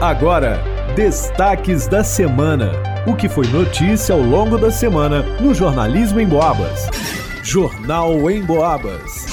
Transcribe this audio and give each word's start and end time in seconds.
Agora, 0.00 0.62
destaques 0.94 1.88
da 1.88 2.04
semana. 2.04 2.70
O 3.06 3.16
que 3.16 3.30
foi 3.30 3.46
notícia 3.46 4.14
ao 4.14 4.20
longo 4.20 4.58
da 4.58 4.70
semana 4.70 5.22
no 5.40 5.54
Jornalismo 5.54 6.20
em 6.20 6.26
Boabas. 6.26 6.86
Jornal 7.42 8.30
em 8.30 8.44
Boabas. 8.44 9.24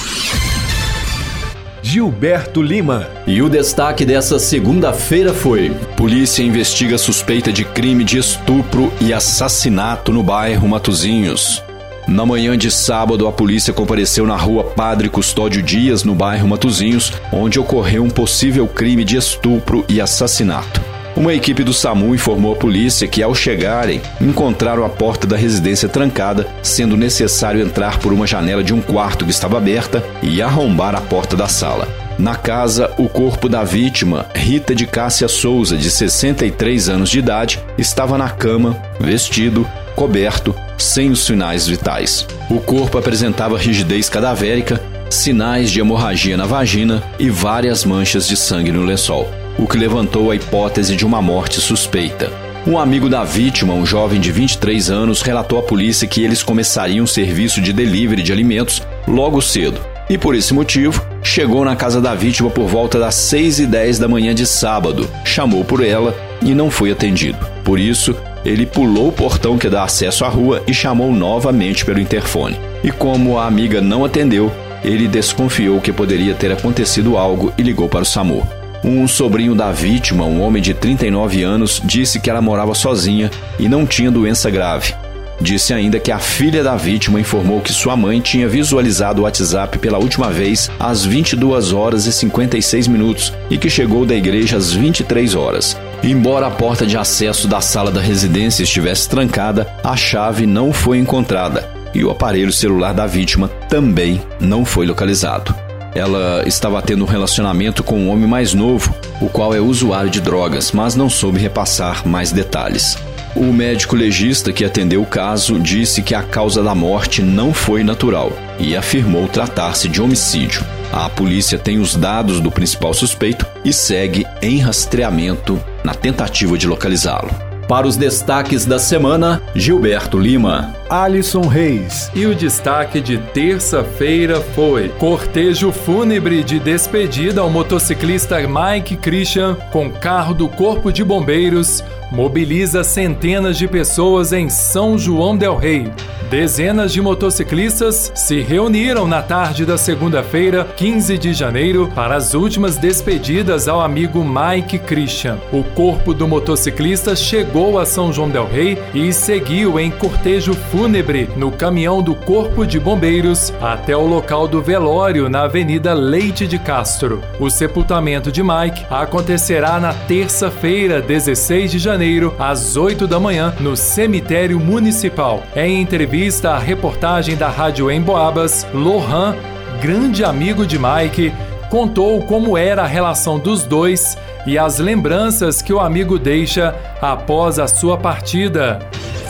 Gilberto 1.82 2.62
Lima. 2.62 3.06
E 3.26 3.42
o 3.42 3.50
destaque 3.50 4.06
dessa 4.06 4.38
segunda-feira 4.38 5.34
foi: 5.34 5.70
Polícia 5.98 6.42
investiga 6.42 6.96
suspeita 6.96 7.52
de 7.52 7.66
crime 7.66 8.02
de 8.02 8.16
estupro 8.16 8.90
e 9.02 9.12
assassinato 9.12 10.10
no 10.10 10.22
bairro 10.22 10.66
Matozinhos. 10.66 11.62
Na 12.06 12.26
manhã 12.26 12.56
de 12.56 12.70
sábado, 12.70 13.26
a 13.26 13.32
polícia 13.32 13.72
compareceu 13.72 14.26
na 14.26 14.36
rua 14.36 14.62
Padre 14.62 15.08
Custódio 15.08 15.62
Dias, 15.62 16.04
no 16.04 16.14
bairro 16.14 16.46
Matozinhos, 16.46 17.12
onde 17.32 17.58
ocorreu 17.58 18.04
um 18.04 18.10
possível 18.10 18.66
crime 18.66 19.04
de 19.04 19.16
estupro 19.16 19.84
e 19.88 20.02
assassinato. 20.02 20.82
Uma 21.16 21.32
equipe 21.32 21.64
do 21.64 21.72
SAMU 21.72 22.14
informou 22.14 22.52
a 22.52 22.56
polícia 22.56 23.08
que, 23.08 23.22
ao 23.22 23.34
chegarem, 23.34 24.02
encontraram 24.20 24.84
a 24.84 24.88
porta 24.88 25.26
da 25.26 25.36
residência 25.36 25.88
trancada, 25.88 26.46
sendo 26.62 26.96
necessário 26.96 27.62
entrar 27.62 27.98
por 27.98 28.12
uma 28.12 28.26
janela 28.26 28.62
de 28.62 28.74
um 28.74 28.82
quarto 28.82 29.24
que 29.24 29.30
estava 29.30 29.56
aberta 29.56 30.04
e 30.22 30.42
arrombar 30.42 30.94
a 30.94 31.00
porta 31.00 31.36
da 31.36 31.48
sala. 31.48 31.88
Na 32.18 32.36
casa, 32.36 32.92
o 32.98 33.08
corpo 33.08 33.48
da 33.48 33.64
vítima, 33.64 34.26
Rita 34.34 34.74
de 34.74 34.86
Cássia 34.86 35.26
Souza, 35.26 35.76
de 35.76 35.90
63 35.90 36.88
anos 36.88 37.08
de 37.08 37.18
idade, 37.18 37.60
estava 37.78 38.18
na 38.18 38.28
cama, 38.28 38.76
vestido, 39.00 39.66
coberto, 39.94 40.54
sem 40.76 41.10
os 41.10 41.24
sinais 41.24 41.66
vitais. 41.66 42.26
O 42.50 42.60
corpo 42.60 42.98
apresentava 42.98 43.58
rigidez 43.58 44.08
cadavérica, 44.08 44.80
sinais 45.08 45.70
de 45.70 45.80
hemorragia 45.80 46.36
na 46.36 46.46
vagina 46.46 47.02
e 47.18 47.30
várias 47.30 47.84
manchas 47.84 48.26
de 48.26 48.36
sangue 48.36 48.72
no 48.72 48.84
lençol 48.84 49.30
o 49.58 49.66
que 49.66 49.78
levantou 49.78 50.30
a 50.30 50.36
hipótese 50.36 50.96
de 50.96 51.06
uma 51.06 51.22
morte 51.22 51.60
suspeita. 51.60 52.30
Um 52.66 52.78
amigo 52.78 53.08
da 53.08 53.24
vítima, 53.24 53.74
um 53.74 53.84
jovem 53.84 54.20
de 54.20 54.32
23 54.32 54.90
anos, 54.90 55.20
relatou 55.20 55.58
à 55.58 55.62
polícia 55.62 56.08
que 56.08 56.22
eles 56.22 56.42
começariam 56.42 57.04
um 57.04 57.06
serviço 57.06 57.60
de 57.60 57.72
delivery 57.72 58.22
de 58.22 58.32
alimentos 58.32 58.82
logo 59.06 59.40
cedo 59.42 59.80
e, 60.08 60.16
por 60.16 60.34
esse 60.34 60.52
motivo, 60.54 61.04
chegou 61.22 61.64
na 61.64 61.76
casa 61.76 62.00
da 62.00 62.14
vítima 62.14 62.50
por 62.50 62.66
volta 62.66 62.98
das 62.98 63.14
6 63.14 63.60
e 63.60 63.66
10 63.66 63.98
da 63.98 64.08
manhã 64.08 64.34
de 64.34 64.46
sábado, 64.46 65.08
chamou 65.24 65.64
por 65.64 65.84
ela 65.84 66.16
e 66.42 66.54
não 66.54 66.70
foi 66.70 66.90
atendido. 66.90 67.38
Por 67.62 67.78
isso, 67.78 68.16
ele 68.44 68.66
pulou 68.66 69.08
o 69.08 69.12
portão 69.12 69.56
que 69.56 69.68
dá 69.68 69.84
acesso 69.84 70.24
à 70.24 70.28
rua 70.28 70.62
e 70.66 70.74
chamou 70.74 71.12
novamente 71.12 71.84
pelo 71.84 72.00
interfone. 72.00 72.58
E 72.82 72.90
como 72.90 73.38
a 73.38 73.46
amiga 73.46 73.80
não 73.80 74.04
atendeu, 74.04 74.52
ele 74.84 75.08
desconfiou 75.08 75.80
que 75.80 75.92
poderia 75.92 76.34
ter 76.34 76.52
acontecido 76.52 77.16
algo 77.16 77.52
e 77.56 77.62
ligou 77.62 77.88
para 77.88 78.02
o 78.02 78.04
SAMU. 78.04 78.46
Um 78.84 79.08
sobrinho 79.08 79.54
da 79.54 79.72
vítima, 79.72 80.26
um 80.26 80.42
homem 80.42 80.62
de 80.62 80.74
39 80.74 81.42
anos, 81.42 81.80
disse 81.82 82.20
que 82.20 82.28
ela 82.28 82.42
morava 82.42 82.74
sozinha 82.74 83.30
e 83.58 83.66
não 83.66 83.86
tinha 83.86 84.10
doença 84.10 84.50
grave. 84.50 84.94
Disse 85.40 85.74
ainda 85.74 85.98
que 85.98 86.12
a 86.12 86.18
filha 86.18 86.62
da 86.62 86.76
vítima 86.76 87.20
informou 87.20 87.60
que 87.60 87.72
sua 87.72 87.96
mãe 87.96 88.20
tinha 88.20 88.48
visualizado 88.48 89.20
o 89.20 89.24
WhatsApp 89.24 89.78
pela 89.78 89.98
última 89.98 90.30
vez 90.30 90.70
às 90.78 91.04
22 91.04 91.72
horas 91.72 92.06
e 92.06 92.12
56 92.12 92.88
minutos 92.88 93.32
e 93.50 93.58
que 93.58 93.68
chegou 93.68 94.06
da 94.06 94.14
igreja 94.14 94.56
às 94.56 94.72
23 94.72 95.34
horas. 95.34 95.76
Embora 96.02 96.46
a 96.46 96.50
porta 96.50 96.86
de 96.86 96.96
acesso 96.96 97.48
da 97.48 97.60
sala 97.60 97.90
da 97.90 98.00
residência 98.00 98.62
estivesse 98.62 99.08
trancada, 99.08 99.66
a 99.82 99.96
chave 99.96 100.46
não 100.46 100.72
foi 100.72 100.98
encontrada 100.98 101.68
e 101.94 102.04
o 102.04 102.10
aparelho 102.10 102.52
celular 102.52 102.92
da 102.92 103.06
vítima 103.06 103.48
também 103.68 104.20
não 104.40 104.64
foi 104.64 104.86
localizado. 104.86 105.54
Ela 105.94 106.42
estava 106.44 106.82
tendo 106.82 107.04
um 107.04 107.08
relacionamento 107.08 107.84
com 107.84 107.98
um 108.00 108.08
homem 108.10 108.26
mais 108.26 108.52
novo, 108.52 108.92
o 109.20 109.28
qual 109.28 109.54
é 109.54 109.60
usuário 109.60 110.10
de 110.10 110.20
drogas, 110.20 110.72
mas 110.72 110.96
não 110.96 111.08
soube 111.08 111.38
repassar 111.38 112.06
mais 112.06 112.32
detalhes. 112.32 112.98
O 113.36 113.52
médico 113.52 113.96
legista 113.96 114.52
que 114.52 114.64
atendeu 114.64 115.02
o 115.02 115.06
caso 115.06 115.58
disse 115.58 116.02
que 116.02 116.14
a 116.14 116.22
causa 116.22 116.62
da 116.62 116.72
morte 116.72 117.20
não 117.20 117.52
foi 117.52 117.82
natural 117.82 118.32
e 118.60 118.76
afirmou 118.76 119.26
tratar-se 119.26 119.88
de 119.88 120.00
homicídio. 120.00 120.64
A 120.92 121.08
polícia 121.08 121.58
tem 121.58 121.80
os 121.80 121.96
dados 121.96 122.38
do 122.38 122.52
principal 122.52 122.94
suspeito 122.94 123.44
e 123.64 123.72
segue 123.72 124.24
em 124.40 124.58
rastreamento 124.58 125.60
na 125.82 125.94
tentativa 125.94 126.56
de 126.56 126.68
localizá-lo. 126.68 127.28
Para 127.66 127.86
os 127.86 127.96
destaques 127.96 128.66
da 128.66 128.78
semana, 128.78 129.42
Gilberto 129.54 130.18
Lima. 130.18 130.74
Alisson 130.88 131.48
Reis. 131.48 132.10
E 132.14 132.26
o 132.26 132.34
destaque 132.34 133.00
de 133.00 133.16
terça-feira 133.16 134.40
foi: 134.40 134.90
cortejo 134.90 135.72
fúnebre 135.72 136.44
de 136.44 136.58
despedida 136.58 137.40
ao 137.40 137.48
motociclista 137.48 138.36
Mike 138.46 138.96
Christian 138.96 139.56
com 139.72 139.90
carro 139.90 140.34
do 140.34 140.46
Corpo 140.46 140.92
de 140.92 141.02
Bombeiros 141.02 141.82
mobiliza 142.10 142.84
centenas 142.84 143.56
de 143.56 143.66
pessoas 143.66 144.32
em 144.32 144.48
São 144.48 144.98
João 144.98 145.36
del 145.36 145.56
Rei. 145.56 145.90
Dezenas 146.34 146.92
de 146.92 147.00
motociclistas 147.00 148.10
se 148.12 148.40
reuniram 148.40 149.06
na 149.06 149.22
tarde 149.22 149.64
da 149.64 149.78
segunda-feira, 149.78 150.64
15 150.64 151.16
de 151.16 151.32
janeiro, 151.32 151.88
para 151.94 152.16
as 152.16 152.34
últimas 152.34 152.76
despedidas 152.76 153.68
ao 153.68 153.80
amigo 153.80 154.24
Mike 154.24 154.80
Christian. 154.80 155.38
O 155.52 155.62
corpo 155.62 156.12
do 156.12 156.26
motociclista 156.26 157.14
chegou 157.14 157.78
a 157.78 157.86
São 157.86 158.12
João 158.12 158.28
del 158.28 158.48
Rei 158.48 158.76
e 158.92 159.12
seguiu 159.12 159.78
em 159.78 159.92
cortejo 159.92 160.54
fúnebre 160.54 161.30
no 161.36 161.52
caminhão 161.52 162.02
do 162.02 162.16
Corpo 162.16 162.66
de 162.66 162.80
Bombeiros 162.80 163.52
até 163.62 163.96
o 163.96 164.04
local 164.04 164.48
do 164.48 164.60
velório 164.60 165.28
na 165.28 165.42
Avenida 165.42 165.94
Leite 165.94 166.48
de 166.48 166.58
Castro. 166.58 167.22
O 167.38 167.48
sepultamento 167.48 168.32
de 168.32 168.42
Mike 168.42 168.84
acontecerá 168.90 169.78
na 169.78 169.94
terça-feira, 169.94 171.00
16 171.00 171.70
de 171.70 171.78
janeiro 171.78 172.34
às 172.40 172.76
8 172.76 173.06
da 173.06 173.20
manhã, 173.20 173.54
no 173.60 173.76
Cemitério 173.76 174.58
Municipal. 174.58 175.44
Em 175.54 175.80
entrevista 175.80 176.23
à 176.24 176.58
reportagem 176.58 177.36
da 177.36 177.48
Rádio 177.50 177.90
Emboabas, 177.90 178.66
Lohan, 178.72 179.36
grande 179.78 180.24
amigo 180.24 180.66
de 180.66 180.78
Mike, 180.78 181.34
contou 181.68 182.22
como 182.22 182.56
era 182.56 182.82
a 182.82 182.86
relação 182.86 183.38
dos 183.38 183.64
dois 183.64 184.16
e 184.46 184.56
as 184.56 184.78
lembranças 184.78 185.60
que 185.60 185.70
o 185.70 185.78
amigo 185.78 186.18
deixa 186.18 186.74
após 187.02 187.58
a 187.58 187.68
sua 187.68 187.98
partida. 187.98 188.78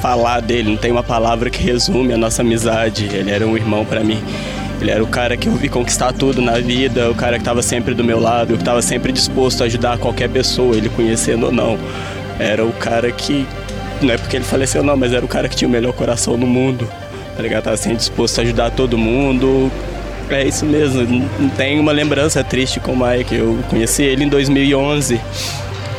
Falar 0.01 0.41
dele 0.41 0.71
não 0.71 0.77
tem 0.77 0.93
uma 0.93 1.03
palavra 1.03 1.51
que 1.51 1.61
resume 1.61 2.13
a 2.13 2.17
nossa 2.17 2.43
amizade. 2.43 3.07
Ele 3.13 3.33
era 3.33 3.45
um 3.45 3.57
irmão 3.57 3.85
para 3.85 4.05
mim. 4.05 4.23
Ele 4.81 4.93
era 4.93 5.03
o 5.03 5.07
cara 5.09 5.37
que 5.37 5.49
eu 5.49 5.53
vi 5.55 5.69
conquistar 5.69 6.13
tudo 6.13 6.41
na 6.41 6.61
vida, 6.61 7.11
o 7.11 7.15
cara 7.15 7.39
que 7.39 7.43
estava 7.43 7.61
sempre 7.61 7.93
do 7.93 8.05
meu 8.05 8.21
lado, 8.21 8.55
que 8.55 8.63
estava 8.63 8.81
sempre 8.81 9.11
disposto 9.11 9.63
a 9.63 9.67
ajudar 9.67 9.99
qualquer 9.99 10.29
pessoa, 10.29 10.77
ele 10.77 10.89
conhecendo 10.91 11.47
ou 11.47 11.53
não. 11.53 11.77
Era 12.39 12.65
o 12.65 12.73
cara 12.73 13.11
que, 13.11 13.45
não 14.05 14.15
é 14.15 14.19
porque 14.19 14.37
ele 14.37 14.45
faleceu 14.45 14.83
não, 14.83 14.97
mas 14.97 15.13
era 15.13 15.25
o 15.25 15.29
cara 15.29 15.49
que 15.49 15.57
tinha 15.57 15.69
o 15.69 15.71
melhor 15.71 15.93
coração 15.93 16.37
no 16.37 16.47
mundo, 16.47 16.89
tá 17.37 17.43
ligado? 17.43 17.65
Tava 17.65 17.77
sempre 17.77 17.99
disposto 17.99 18.39
a 18.39 18.43
ajudar 18.43 18.71
todo 18.71 18.97
mundo. 18.99 19.71
É 20.31 20.47
isso 20.47 20.65
mesmo, 20.65 21.29
não 21.39 21.51
tem 21.51 21.79
uma 21.79 21.93
lembrança 21.93 22.43
triste 22.43 22.81
com 22.81 22.93
o 22.93 22.97
Mike. 22.97 23.35
Eu 23.35 23.59
conheci 23.69 24.03
ele 24.03 24.25
em 24.25 24.29
2011 24.29 25.21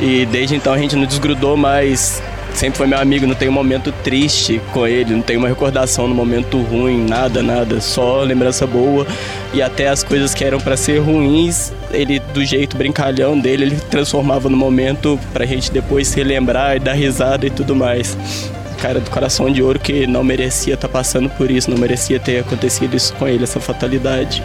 e 0.00 0.26
desde 0.26 0.54
então 0.54 0.72
a 0.72 0.78
gente 0.78 0.96
não 0.96 1.06
desgrudou 1.06 1.56
mais 1.56 2.22
sempre 2.56 2.78
foi 2.78 2.86
meu 2.86 2.98
amigo, 2.98 3.26
não 3.26 3.34
tem 3.34 3.48
um 3.48 3.52
momento 3.52 3.92
triste 4.02 4.60
com 4.72 4.86
ele, 4.86 5.14
não 5.14 5.22
tem 5.22 5.36
uma 5.36 5.48
recordação 5.48 6.08
no 6.08 6.14
momento 6.14 6.60
ruim, 6.62 7.06
nada, 7.06 7.42
nada, 7.42 7.80
só 7.80 8.22
lembrança 8.22 8.66
boa. 8.66 9.06
E 9.52 9.60
até 9.62 9.88
as 9.88 10.02
coisas 10.02 10.34
que 10.34 10.42
eram 10.42 10.58
para 10.58 10.76
ser 10.76 10.98
ruins, 10.98 11.72
ele 11.92 12.18
do 12.18 12.44
jeito 12.44 12.76
brincalhão 12.76 13.38
dele, 13.38 13.64
ele 13.64 13.76
transformava 13.90 14.48
no 14.48 14.56
momento 14.56 15.20
pra 15.32 15.44
gente 15.44 15.70
depois 15.70 16.08
se 16.08 16.16
relembrar 16.16 16.76
e 16.76 16.80
dar 16.80 16.94
risada 16.94 17.46
e 17.46 17.50
tudo 17.50 17.76
mais 17.76 18.16
cara 18.76 19.00
do 19.00 19.10
coração 19.10 19.50
de 19.50 19.62
ouro 19.62 19.80
que 19.80 20.06
não 20.06 20.22
merecia 20.22 20.74
estar 20.74 20.86
tá 20.86 20.92
passando 20.92 21.30
por 21.30 21.50
isso, 21.50 21.70
não 21.70 21.78
merecia 21.78 22.20
ter 22.20 22.40
acontecido 22.40 22.94
isso 22.94 23.14
com 23.14 23.26
ele, 23.26 23.42
essa 23.42 23.58
fatalidade. 23.58 24.42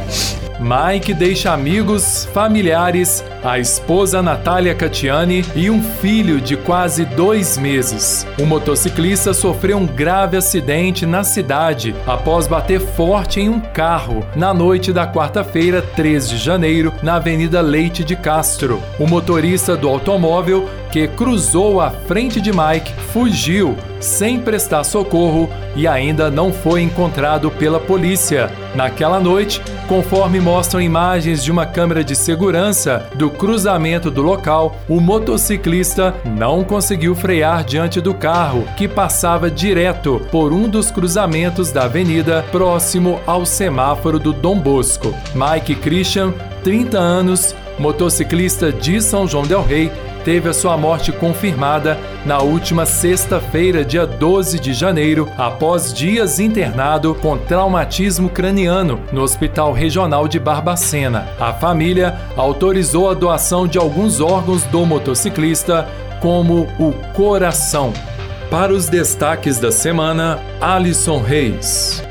Mike 0.62 1.12
deixa 1.16 1.52
amigos, 1.52 2.26
familiares, 2.34 3.26
a 3.44 3.58
esposa 3.58 4.22
Natália 4.22 4.76
Catiani 4.76 5.44
e 5.56 5.72
um 5.72 5.82
filho 5.82 6.40
de 6.40 6.56
quase 6.56 7.04
dois 7.04 7.58
meses. 7.58 8.28
O 8.40 8.46
motociclista 8.46 9.34
sofreu 9.34 9.80
um 9.80 9.88
grave 9.88 10.38
acidente 10.38 11.04
na 11.04 11.24
cidade 11.24 11.96
após 12.06 12.46
bater 12.46 12.80
forte 12.80 13.40
em 13.40 13.50
um 13.50 13.60
carro 13.60 14.24
na 14.36 14.54
noite 14.54 14.94
da 14.94 15.12
quarta-feira, 15.12 15.82
3 15.82 16.30
de 16.30 16.38
janeiro, 16.38 16.94
na 17.02 17.16
Avenida 17.16 17.60
Leite 17.60 18.04
de 18.04 18.16
Castro. 18.16 18.80
O 19.00 19.08
motorista 19.08 19.76
do 19.76 19.90
automóvel 19.90 20.70
que 20.92 21.08
cruzou 21.08 21.80
a 21.80 21.90
frente 21.90 22.42
de 22.42 22.52
Mike, 22.52 22.94
fugiu 23.14 23.78
sem 24.00 24.40
prestar 24.40 24.84
socorro 24.84 25.50
e 25.76 25.88
ainda 25.88 26.30
não 26.30 26.52
foi 26.52 26.82
encontrado 26.82 27.50
pela 27.52 27.80
polícia. 27.80 28.52
Naquela 28.76 29.20
noite, 29.20 29.62
conforme 29.88 30.40
mostram 30.40 30.82
imagens 30.82 31.44
de 31.44 31.52
uma 31.52 31.66
câmera 31.66 32.04
de 32.04 32.16
segurança 32.16 33.08
do 33.16 33.30
cruzamento 33.30 34.10
do 34.10 34.22
local, 34.22 34.76
o 34.90 35.00
motociclista 35.00 36.16
não 36.26 36.64
conseguiu 36.64 37.16
frear 37.16 37.64
diante 37.64 38.02
do 38.02 38.14
carro 38.14 38.68
que 38.76 38.88
passava 38.88 39.52
direto 39.52 40.22
por 40.32 40.52
um 40.52 40.68
dos 40.68 40.90
cruzamentos 40.90 41.72
da 41.72 41.84
avenida 41.84 42.44
próximo 42.52 43.20
ao 43.28 43.46
semáforo 43.46 44.20
do 44.20 44.34
Dom 44.34 44.58
Bosco. 44.58 45.14
Mike 45.36 45.76
Christian, 45.76 46.34
30 46.64 46.98
anos, 46.98 47.56
motociclista 47.78 48.72
de 48.72 49.02
São 49.02 49.28
João 49.28 49.44
del 49.44 49.64
Rei, 49.64 49.92
teve 50.24 50.50
a 50.50 50.54
sua 50.54 50.78
morte 50.78 51.12
confirmada 51.12 51.98
na 52.26 52.40
última 52.40 52.86
sexta-feira, 52.86 53.84
dia 53.84 54.06
12 54.06 54.60
de 54.60 54.74
janeiro, 54.74 55.28
após 55.38 55.94
dias 55.94 56.40
internado 56.40 57.16
com 57.16 57.38
traumatismo 57.38 58.30
craniano 58.30 59.00
no 59.12 59.22
Hospital 59.22 59.74
Regional 59.74 60.28
de 60.28 60.40
Barbacena. 60.40 61.28
A 61.40 61.54
família 61.54 62.20
autorizou 62.36 63.10
a 63.10 63.14
doação 63.14 63.68
de 63.68 63.78
alguns 63.78 64.20
órgãos 64.20 64.64
do 64.64 64.86
motociclista, 64.86 65.88
como 66.22 66.68
o 66.80 66.94
coração. 67.14 67.94
Para 68.50 68.74
os 68.74 68.88
destaques 68.88 69.60
da 69.60 69.72
semana, 69.72 70.40
Alisson 70.60 71.22
Reis. 71.22 72.04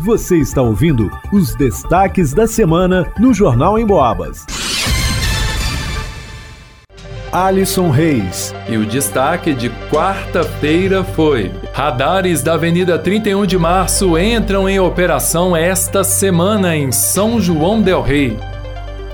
Você 0.00 0.36
está 0.36 0.62
ouvindo 0.62 1.10
os 1.32 1.56
destaques 1.56 2.32
da 2.32 2.46
semana 2.46 3.12
no 3.18 3.34
Jornal 3.34 3.78
em 3.78 3.84
Boabas. 3.84 4.46
Alisson 7.32 7.90
Reis. 7.90 8.54
E 8.68 8.76
o 8.76 8.86
destaque 8.86 9.54
de 9.54 9.70
quarta-feira 9.90 11.02
foi: 11.04 11.50
radares 11.72 12.42
da 12.42 12.54
Avenida 12.54 12.98
31 12.98 13.46
de 13.46 13.58
Março 13.58 14.18
entram 14.18 14.68
em 14.68 14.78
operação 14.78 15.56
esta 15.56 16.04
semana 16.04 16.76
em 16.76 16.92
São 16.92 17.40
João 17.40 17.80
Del 17.80 18.02
Rei. 18.02 18.36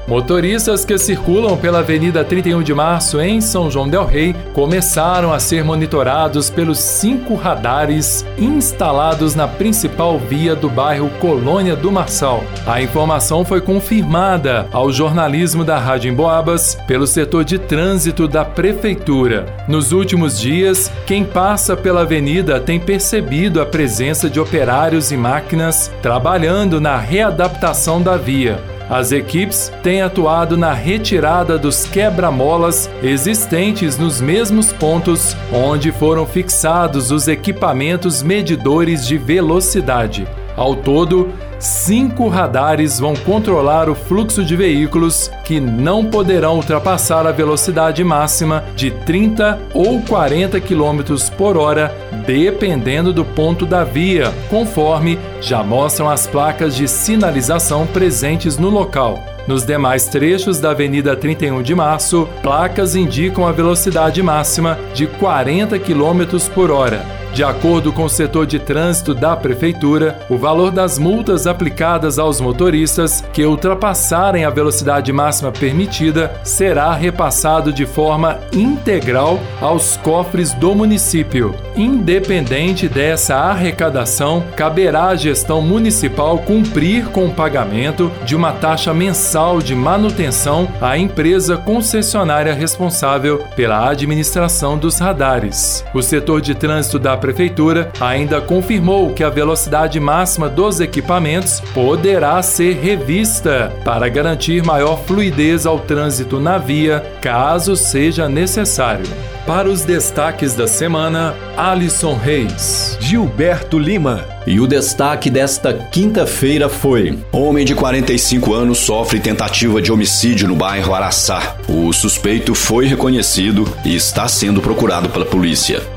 Motoristas 0.07 0.85
que 0.85 0.99
circulam 0.99 1.57
pela 1.57 1.79
Avenida 1.79 2.23
31 2.23 2.63
de 2.63 2.75
Março 2.75 3.19
em 3.21 3.41
São 3.41 3.71
João 3.71 3.89
Del 3.89 4.05
Rei 4.05 4.37
começaram 4.53 5.33
a 5.33 5.39
ser 5.39 5.65
monitorados 5.65 6.51
pelos 6.51 6.79
cinco 6.79 7.35
radares 7.35 8.25
instalados 8.37 9.35
na 9.35 9.49
principal 9.49 10.19
via 10.19 10.55
do 10.55 10.69
bairro 10.69 11.09
Colônia 11.21 11.75
do 11.75 11.91
Marçal. 11.91 12.45
A 12.67 12.83
informação 12.83 13.47
foi 13.47 13.63
confirmada 13.63 14.69
ao 14.73 14.93
jornalismo 14.93 15.65
da 15.65 15.79
Rádio 15.79 16.11
Emboabas 16.11 16.77
pelo 16.87 17.07
setor 17.07 17.43
de 17.43 17.59
trânsito 17.59 18.29
da 18.29 18.45
Prefeitura. 18.45 19.47
Nos 19.67 19.91
últimos 19.91 20.39
dias, 20.39 20.93
quem 21.07 21.25
passa 21.25 21.75
pela 21.75 22.03
avenida 22.03 22.61
tem 22.61 22.79
percebido 22.79 23.59
a 23.61 23.65
presença 23.65 24.29
de 24.29 24.39
operários 24.39 25.11
e 25.11 25.17
máquinas 25.17 25.91
trabalhando 26.03 26.79
na 26.79 26.99
readaptação 26.99 28.03
da 28.03 28.19
via. 28.19 28.74
As 28.95 29.11
equipes 29.11 29.73
têm 29.83 30.03
atuado 30.03 30.57
na 30.57 30.73
retirada 30.73 31.59
dos 31.59 31.85
quebra-molas 31.85 32.89
existentes 33.03 33.99
nos 33.99 34.21
mesmos 34.21 34.73
pontos 34.73 35.37
onde 35.53 35.91
foram 35.91 36.25
fixados 36.25 37.11
os 37.11 37.27
equipamentos 37.27 38.23
medidores 38.23 39.05
de 39.05 39.19
velocidade. 39.19 40.29
Ao 40.57 40.77
todo, 40.77 41.29
cinco 41.65 42.29
radares 42.29 42.99
vão 42.99 43.15
controlar 43.15 43.89
o 43.89 43.95
fluxo 43.95 44.45
de 44.45 44.55
veículos 44.55 45.31
que 45.45 45.59
não 45.61 46.05
poderão 46.05 46.57
ultrapassar 46.57 47.27
a 47.27 47.33
velocidade 47.33 48.05
máxima 48.05 48.65
de 48.77 48.91
30 48.91 49.59
ou 49.73 50.03
40 50.03 50.61
km 50.61 51.01
por 51.37 51.57
hora, 51.57 51.95
dependendo 52.27 53.13
do 53.13 53.25
ponto 53.25 53.65
da 53.65 53.83
via, 53.85 54.33
conforme 54.51 55.19
já 55.41 55.63
mostram 55.63 56.09
as 56.09 56.27
placas 56.27 56.77
de 56.77 56.87
sinalização 56.87 57.87
presentes 57.87 58.59
no 58.59 58.69
local. 58.69 59.23
Nos 59.47 59.65
demais 59.65 60.07
trechos 60.07 60.59
da 60.59 60.71
Avenida 60.71 61.15
31 61.15 61.63
de 61.63 61.75
Março, 61.75 62.29
placas 62.43 62.97
indicam 62.97 63.47
a 63.47 63.53
velocidade 63.53 64.23
máxima 64.23 64.79
de 64.95 65.07
40 65.07 65.79
km 65.79 66.39
por 66.55 66.71
hora. 66.71 67.24
De 67.35 67.43
acordo 67.43 67.93
com 67.93 68.05
o 68.05 68.09
setor 68.09 68.47
de 68.47 68.61
trânsito 68.61 69.13
da 69.13 69.35
Prefeitura, 69.35 70.21
o 70.31 70.39
valor 70.39 70.71
das 70.71 71.01
multas 71.01 71.49
aplicadas 71.49 72.17
aos 72.17 72.41
motoristas 72.41 73.25
que 73.33 73.45
ultrapassarem 73.45 74.45
a 74.45 74.51
velocidade 74.51 75.13
máxima 75.13 75.51
permitida 75.51 76.33
será 76.45 76.95
repassado 76.95 77.73
de 77.73 77.87
forma 77.87 78.39
integral 78.53 79.41
aos 79.61 79.97
cofres 79.97 80.55
do 80.55 80.77
município. 80.77 81.57
Independente 81.75 82.89
dessa 82.89 83.35
arrecadação, 83.35 84.45
caberá 84.55 85.09
à 85.09 85.17
gestão 85.17 85.61
municipal 85.61 86.39
cumprir 86.39 87.07
com 87.07 87.27
o 87.27 87.35
pagamento 87.35 88.13
de 88.25 88.37
uma 88.37 88.53
taxa 88.53 88.95
mensal 88.95 89.61
de 89.61 89.75
manutenção 89.75 90.69
à 90.81 90.97
empresa 90.97 91.57
concessionária 91.57 92.55
responsável 92.55 93.45
pela 93.57 93.89
administração 93.89 94.79
dos 94.79 95.01
radares. 95.01 95.85
O 95.93 96.01
setor 96.01 96.41
de 96.41 96.55
trânsito 96.55 96.97
da 96.97 97.24
Prefeitura 97.25 97.91
ainda 97.99 98.39
confirmou 98.39 99.15
que 99.15 99.25
a 99.25 99.31
velocidade 99.31 99.99
máxima 99.99 100.47
dos 100.47 100.79
equipamentos 100.79 101.59
poderá 101.73 102.43
ser 102.43 102.75
revista 102.75 103.73
para 103.83 104.11
garantir 104.11 104.63
maior 104.63 105.01
fluidez 105.07 105.65
ao 105.65 105.79
trânsito 105.79 106.39
na 106.39 106.59
via, 106.59 107.03
caso 107.23 107.77
seja 107.77 108.29
necessário. 108.29 109.07
Para 109.47 109.71
os 109.71 109.87
destaques 109.87 110.55
da 110.55 110.69
semana, 110.69 111.35
Alisson 111.57 112.15
Reis. 112.15 112.99
Gilberto 113.01 113.79
Lima. 113.79 114.27
E 114.47 114.61
o 114.61 114.67
destaque 114.67 115.31
desta 115.31 115.73
quinta-feira 115.73 116.69
foi: 116.69 117.19
Homem 117.33 117.65
de 117.65 117.75
45 117.75 118.53
anos 118.53 118.79
sofre 118.79 119.19
tentativa 119.19 119.81
de 119.81 119.91
homicídio 119.91 120.47
no 120.47 120.55
bairro 120.55 120.95
Araçá. 120.95 121.57
O 121.67 121.91
suspeito 121.91 122.55
foi 122.55 122.85
reconhecido 122.85 123.67
e 123.83 123.97
está 123.97 124.29
sendo 124.29 124.61
procurado 124.61 125.09
pela 125.09 125.25
polícia. 125.25 125.94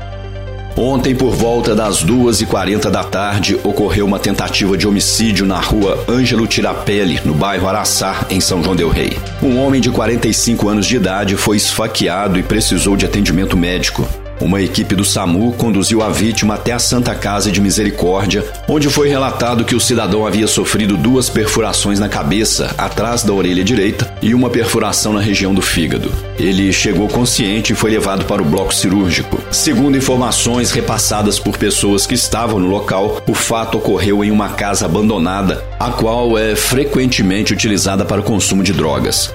Ontem, 0.80 1.12
por 1.12 1.34
volta 1.34 1.74
das 1.74 2.04
2h40 2.04 2.88
da 2.88 3.02
tarde, 3.02 3.58
ocorreu 3.64 4.06
uma 4.06 4.20
tentativa 4.20 4.78
de 4.78 4.86
homicídio 4.86 5.44
na 5.44 5.58
rua 5.58 6.04
Ângelo 6.08 6.46
Tirapelli, 6.46 7.20
no 7.24 7.34
bairro 7.34 7.66
Araçá, 7.66 8.24
em 8.30 8.40
São 8.40 8.62
João 8.62 8.76
Del 8.76 8.88
Rei. 8.88 9.18
Um 9.42 9.58
homem 9.58 9.80
de 9.80 9.90
45 9.90 10.68
anos 10.68 10.86
de 10.86 10.94
idade 10.94 11.34
foi 11.34 11.56
esfaqueado 11.56 12.38
e 12.38 12.44
precisou 12.44 12.96
de 12.96 13.04
atendimento 13.04 13.56
médico. 13.56 14.08
Uma 14.40 14.62
equipe 14.62 14.94
do 14.94 15.04
SAMU 15.04 15.52
conduziu 15.54 16.00
a 16.00 16.10
vítima 16.10 16.54
até 16.54 16.72
a 16.72 16.78
Santa 16.78 17.12
Casa 17.12 17.50
de 17.50 17.60
Misericórdia, 17.60 18.44
onde 18.68 18.88
foi 18.88 19.08
relatado 19.08 19.64
que 19.64 19.74
o 19.74 19.80
cidadão 19.80 20.24
havia 20.24 20.46
sofrido 20.46 20.96
duas 20.96 21.28
perfurações 21.28 21.98
na 21.98 22.08
cabeça, 22.08 22.72
atrás 22.78 23.24
da 23.24 23.32
orelha 23.32 23.64
direita, 23.64 24.08
e 24.22 24.34
uma 24.34 24.48
perfuração 24.48 25.12
na 25.12 25.20
região 25.20 25.52
do 25.52 25.60
fígado. 25.60 26.12
Ele 26.38 26.72
chegou 26.72 27.08
consciente 27.08 27.72
e 27.72 27.76
foi 27.76 27.90
levado 27.90 28.26
para 28.26 28.40
o 28.40 28.44
bloco 28.44 28.72
cirúrgico. 28.72 29.40
Segundo 29.50 29.96
informações 29.96 30.70
repassadas 30.70 31.40
por 31.40 31.56
pessoas 31.56 32.06
que 32.06 32.14
estavam 32.14 32.60
no 32.60 32.68
local, 32.68 33.20
o 33.26 33.34
fato 33.34 33.78
ocorreu 33.78 34.22
em 34.22 34.30
uma 34.30 34.50
casa 34.50 34.86
abandonada, 34.86 35.64
a 35.80 35.90
qual 35.90 36.38
é 36.38 36.54
frequentemente 36.54 37.52
utilizada 37.52 38.04
para 38.04 38.20
o 38.20 38.24
consumo 38.24 38.62
de 38.62 38.72
drogas. 38.72 39.34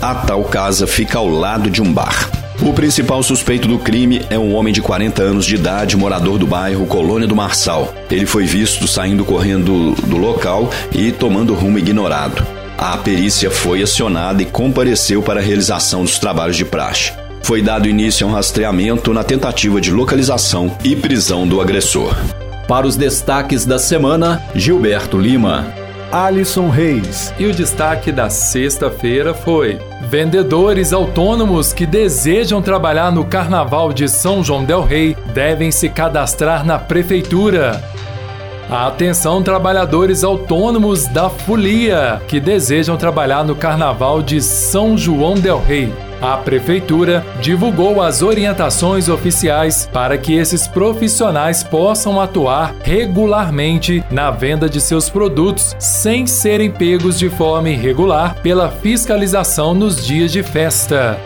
A 0.00 0.14
tal 0.14 0.44
casa 0.44 0.86
fica 0.86 1.18
ao 1.18 1.28
lado 1.28 1.70
de 1.70 1.80
um 1.80 1.90
bar. 1.90 2.41
O 2.64 2.72
principal 2.72 3.20
suspeito 3.24 3.66
do 3.66 3.76
crime 3.76 4.24
é 4.30 4.38
um 4.38 4.54
homem 4.54 4.72
de 4.72 4.80
40 4.80 5.20
anos 5.20 5.44
de 5.44 5.56
idade, 5.56 5.96
morador 5.96 6.38
do 6.38 6.46
bairro 6.46 6.86
Colônia 6.86 7.26
do 7.26 7.34
Marçal. 7.34 7.92
Ele 8.08 8.24
foi 8.24 8.44
visto 8.44 8.86
saindo 8.86 9.24
correndo 9.24 9.96
do 10.06 10.16
local 10.16 10.70
e 10.92 11.10
tomando 11.10 11.54
rumo 11.54 11.78
ignorado. 11.78 12.46
A 12.78 12.96
perícia 12.96 13.50
foi 13.50 13.82
acionada 13.82 14.42
e 14.42 14.46
compareceu 14.46 15.22
para 15.22 15.40
a 15.40 15.42
realização 15.42 16.04
dos 16.04 16.20
trabalhos 16.20 16.56
de 16.56 16.64
praxe. 16.64 17.12
Foi 17.42 17.60
dado 17.60 17.88
início 17.88 18.24
a 18.24 18.30
um 18.30 18.32
rastreamento 18.32 19.12
na 19.12 19.24
tentativa 19.24 19.80
de 19.80 19.90
localização 19.90 20.76
e 20.84 20.94
prisão 20.94 21.48
do 21.48 21.60
agressor. 21.60 22.16
Para 22.68 22.86
os 22.86 22.94
destaques 22.94 23.66
da 23.66 23.78
semana, 23.78 24.40
Gilberto 24.54 25.18
Lima. 25.18 25.81
Alisson 26.12 26.68
Reis. 26.68 27.32
E 27.38 27.46
o 27.46 27.54
destaque 27.54 28.12
da 28.12 28.28
sexta-feira 28.28 29.32
foi: 29.32 29.80
vendedores 30.02 30.92
autônomos 30.92 31.72
que 31.72 31.86
desejam 31.86 32.60
trabalhar 32.60 33.10
no 33.10 33.24
Carnaval 33.24 33.94
de 33.94 34.06
São 34.08 34.44
João 34.44 34.62
Del 34.62 34.84
Rei 34.84 35.16
devem 35.32 35.70
se 35.70 35.88
cadastrar 35.88 36.66
na 36.66 36.78
prefeitura. 36.78 37.82
Atenção, 38.70 39.42
trabalhadores 39.42 40.22
autônomos 40.22 41.06
da 41.06 41.28
Folia 41.30 42.20
que 42.28 42.38
desejam 42.38 42.96
trabalhar 42.96 43.42
no 43.42 43.56
Carnaval 43.56 44.22
de 44.22 44.40
São 44.40 44.96
João 44.96 45.34
Del 45.34 45.60
Rei. 45.60 45.92
A 46.22 46.36
Prefeitura 46.36 47.26
divulgou 47.40 48.00
as 48.00 48.22
orientações 48.22 49.08
oficiais 49.08 49.90
para 49.92 50.16
que 50.16 50.32
esses 50.32 50.68
profissionais 50.68 51.64
possam 51.64 52.20
atuar 52.20 52.76
regularmente 52.84 54.04
na 54.08 54.30
venda 54.30 54.70
de 54.70 54.80
seus 54.80 55.10
produtos 55.10 55.74
sem 55.80 56.24
serem 56.24 56.70
pegos 56.70 57.18
de 57.18 57.28
forma 57.28 57.70
irregular 57.70 58.36
pela 58.40 58.70
fiscalização 58.70 59.74
nos 59.74 60.06
dias 60.06 60.30
de 60.30 60.44
festa. 60.44 61.18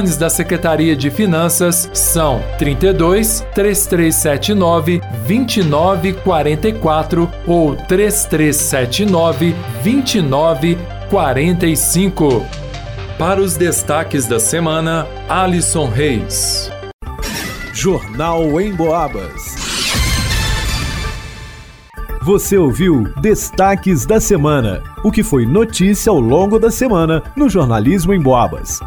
telefones 0.04 0.18
da 0.18 0.30
Secretaria 0.30 0.94
de 0.96 1.10
Finanças 1.10 1.90
são 1.94 2.44
32 2.60 3.44
3379 3.56 5.02
2944 5.26 7.32
ou 7.48 7.76
3379 7.76 9.56
2945. 9.84 12.46
Para 13.18 13.42
os 13.42 13.56
destaques 13.56 14.28
da 14.28 14.40
semana, 14.40 15.08
Alisson 15.30 15.88
Reis. 15.88 16.70
Jornal 17.74 18.60
em 18.60 18.74
Boabas. 18.74 19.56
Você 22.24 22.58
ouviu 22.58 23.04
Destaques 23.22 24.06
da 24.06 24.20
Semana, 24.20 24.84
o 25.04 25.12
que 25.12 25.24
foi 25.24 25.46
notícia 25.46 26.10
ao 26.10 26.20
longo 26.22 26.58
da 26.58 26.72
semana 26.72 27.22
no 27.36 27.50
jornalismo 27.50 28.14
em 28.14 28.22
Boabas. 28.22 28.80